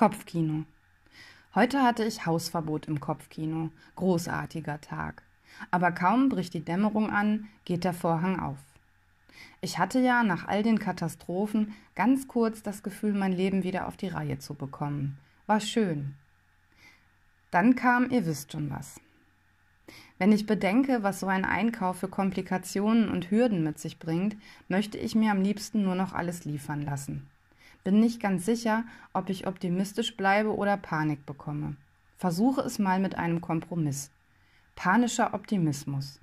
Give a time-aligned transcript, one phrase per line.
[0.00, 0.64] Kopfkino.
[1.54, 3.68] Heute hatte ich Hausverbot im Kopfkino.
[3.96, 5.22] Großartiger Tag.
[5.70, 8.56] Aber kaum bricht die Dämmerung an, geht der Vorhang auf.
[9.60, 13.98] Ich hatte ja nach all den Katastrophen ganz kurz das Gefühl, mein Leben wieder auf
[13.98, 15.18] die Reihe zu bekommen.
[15.46, 16.14] War schön.
[17.50, 18.98] Dann kam, ihr wisst schon was.
[20.16, 24.96] Wenn ich bedenke, was so ein Einkauf für Komplikationen und Hürden mit sich bringt, möchte
[24.96, 27.28] ich mir am liebsten nur noch alles liefern lassen.
[27.84, 31.76] Bin nicht ganz sicher, ob ich optimistisch bleibe oder Panik bekomme.
[32.16, 34.10] Versuche es mal mit einem Kompromiss.
[34.76, 36.20] Panischer Optimismus.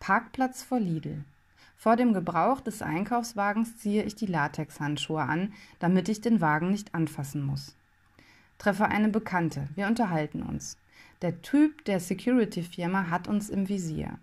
[0.00, 1.24] Parkplatz vor Lidl.
[1.76, 6.94] Vor dem Gebrauch des Einkaufswagens ziehe ich die Latexhandschuhe an, damit ich den Wagen nicht
[6.94, 7.76] anfassen muss.
[8.58, 9.68] Treffe eine Bekannte.
[9.74, 10.76] Wir unterhalten uns.
[11.22, 14.18] Der Typ der Security-Firma hat uns im Visier.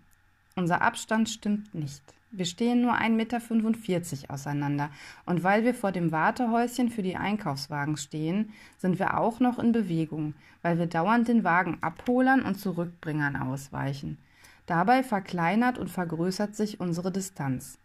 [0.54, 2.02] Unser Abstand stimmt nicht.
[2.30, 4.90] Wir stehen nur 1,45 Meter auseinander
[5.24, 9.72] und weil wir vor dem Wartehäuschen für die Einkaufswagen stehen, sind wir auch noch in
[9.72, 14.18] Bewegung, weil wir dauernd den Wagen Abholern und Zurückbringern ausweichen.
[14.66, 17.78] Dabei verkleinert und vergrößert sich unsere Distanz.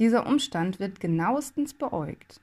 [0.00, 2.40] Dieser Umstand wird genauestens beäugt.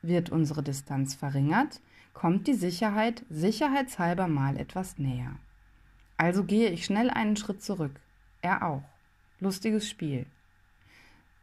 [0.00, 1.82] Wird unsere Distanz verringert,
[2.14, 5.36] kommt die Sicherheit sicherheitshalber mal etwas näher.
[6.16, 8.00] Also gehe ich schnell einen Schritt zurück.
[8.40, 8.82] Er auch.
[9.40, 10.24] Lustiges Spiel.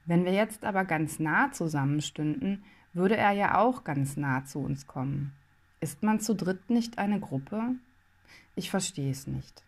[0.08, 2.64] Wenn wir jetzt aber ganz nah zusammenstünden,
[2.94, 5.34] würde er ja auch ganz nah zu uns kommen.
[5.82, 7.76] Ist man zu dritt nicht eine Gruppe?
[8.56, 9.64] Ich verstehe es nicht.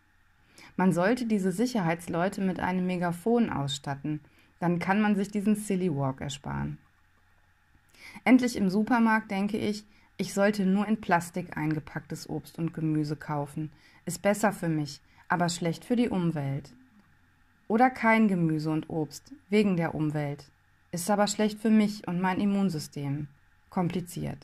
[0.77, 4.21] Man sollte diese Sicherheitsleute mit einem Megafon ausstatten,
[4.59, 6.77] dann kann man sich diesen Silly Walk ersparen.
[8.23, 9.83] Endlich im Supermarkt denke ich,
[10.17, 13.71] ich sollte nur in Plastik eingepacktes Obst und Gemüse kaufen.
[14.05, 16.73] Ist besser für mich, aber schlecht für die Umwelt.
[17.69, 20.43] Oder kein Gemüse und Obst, wegen der Umwelt.
[20.91, 23.27] Ist aber schlecht für mich und mein Immunsystem.
[23.69, 24.39] Kompliziert.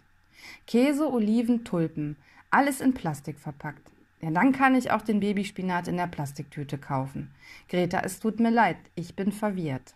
[0.68, 2.18] Käse, Oliven, Tulpen,
[2.52, 3.92] alles in Plastik verpackt.
[4.22, 7.32] Ja, dann kann ich auch den Babyspinat in der Plastiktüte kaufen.
[7.68, 9.96] Greta, es tut mir leid, ich bin verwirrt.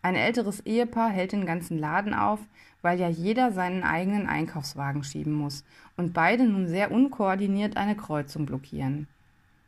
[0.00, 2.38] Ein älteres Ehepaar hält den ganzen Laden auf,
[2.80, 5.64] weil ja jeder seinen eigenen Einkaufswagen schieben muss
[5.96, 9.08] und beide nun sehr unkoordiniert eine Kreuzung blockieren.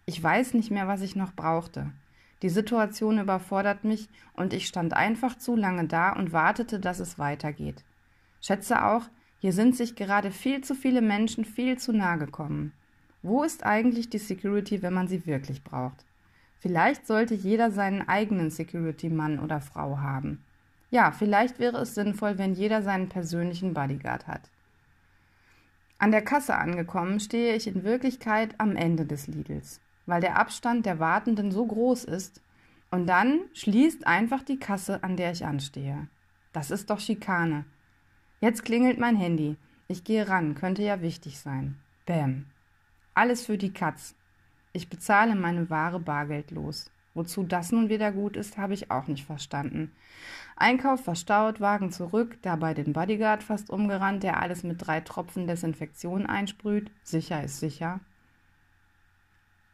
[0.06, 1.90] Ich weiß nicht mehr, was ich noch brauchte.
[2.42, 7.18] Die Situation überfordert mich und ich stand einfach zu lange da und wartete, dass es
[7.18, 7.84] weitergeht.
[8.40, 9.02] Schätze auch,
[9.38, 12.72] hier sind sich gerade viel zu viele Menschen viel zu nahe gekommen.
[13.22, 16.06] Wo ist eigentlich die Security, wenn man sie wirklich braucht?
[16.58, 20.42] Vielleicht sollte jeder seinen eigenen Security-Mann oder Frau haben.
[20.90, 24.50] Ja, vielleicht wäre es sinnvoll, wenn jeder seinen persönlichen Bodyguard hat.
[25.98, 30.86] An der Kasse angekommen stehe ich in Wirklichkeit am Ende des Lidls weil der Abstand
[30.86, 32.42] der Wartenden so groß ist.
[32.90, 36.08] Und dann schließt einfach die Kasse, an der ich anstehe.
[36.52, 37.64] Das ist doch Schikane.
[38.40, 39.56] Jetzt klingelt mein Handy.
[39.86, 41.76] Ich gehe ran, könnte ja wichtig sein.
[42.06, 42.46] Bäm.
[43.14, 44.16] Alles für die Katz.
[44.72, 46.90] Ich bezahle meine Ware bargeldlos.
[47.14, 49.92] Wozu das nun wieder gut ist, habe ich auch nicht verstanden.
[50.56, 56.26] Einkauf verstaut, Wagen zurück, dabei den Bodyguard fast umgerannt, der alles mit drei Tropfen Desinfektion
[56.26, 56.90] einsprüht.
[57.04, 58.00] Sicher ist sicher.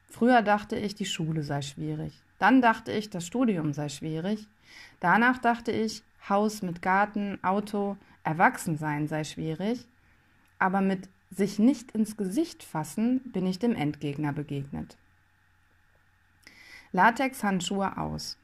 [0.07, 2.23] Früher dachte ich, die Schule sei schwierig.
[2.39, 4.47] Dann dachte ich, das Studium sei schwierig.
[5.01, 9.87] Danach dachte ich, Haus mit Garten, Auto, Erwachsensein sei schwierig.
[10.59, 14.97] Aber mit sich nicht ins Gesicht fassen bin ich dem Endgegner begegnet.
[16.93, 18.39] Latex-Handschuhe aus.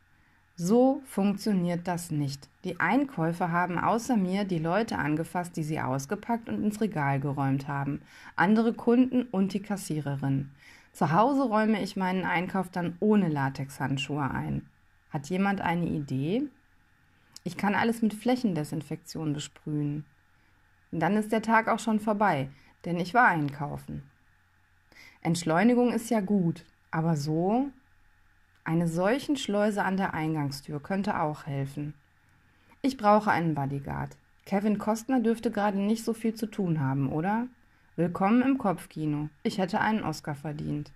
[0.56, 2.49] So funktioniert das nicht.
[2.65, 7.69] Die Einkäufer haben außer mir die Leute angefasst, die sie ausgepackt und ins Regal geräumt
[7.69, 8.03] haben,
[8.37, 10.51] andere Kunden und die Kassiererin.
[10.92, 14.69] Zu Hause räume ich meinen Einkauf dann ohne Latexhandschuhe ein.
[15.10, 16.44] Hat jemand eine Idee?
[17.44, 20.04] Ich kann alles mit Flächendesinfektion besprühen.
[20.91, 22.50] dann ist der Tag auch schon vorbei,
[22.84, 24.03] denn ich war einkaufen.
[25.22, 27.70] Entschleunigung ist ja gut, aber so?
[28.64, 31.94] Eine solchen Schleuse an der Eingangstür könnte auch helfen.
[32.82, 34.16] Ich brauche einen Bodyguard.
[34.44, 37.47] Kevin Kostner dürfte gerade nicht so viel zu tun haben, oder?
[37.94, 39.28] Willkommen im Kopfkino.
[39.42, 40.91] Ich hätte einen Oscar verdient.